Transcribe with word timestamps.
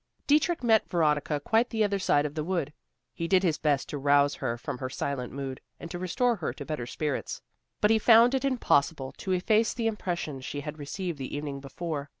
Dietrich 0.25 0.63
met 0.63 0.89
Veronica 0.89 1.39
quite 1.39 1.69
the 1.69 1.83
other 1.83 1.99
side 1.99 2.25
of 2.25 2.33
the 2.33 2.43
wood. 2.43 2.73
He 3.13 3.27
did 3.27 3.43
his 3.43 3.59
best 3.59 3.87
to 3.89 3.99
rouse 3.99 4.33
her 4.33 4.57
from 4.57 4.79
her 4.79 4.89
silent 4.89 5.31
mood, 5.31 5.61
and 5.79 5.91
to 5.91 5.99
restore 5.99 6.37
her 6.37 6.53
to 6.53 6.65
better 6.65 6.87
spirits; 6.87 7.43
but 7.81 7.91
he 7.91 7.99
found 7.99 8.33
it 8.33 8.43
impossible 8.43 9.11
to 9.17 9.31
efface 9.31 9.75
the 9.75 9.85
impression 9.85 10.41
she 10.41 10.61
had 10.61 10.79
received 10.79 11.19
the 11.19 11.35
evening 11.37 11.59
before. 11.59 12.09